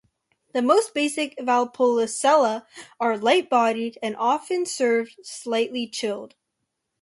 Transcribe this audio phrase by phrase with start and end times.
[0.53, 2.65] The most basic Valpolicella
[2.99, 6.33] are light-bodied and often served slightly chilled.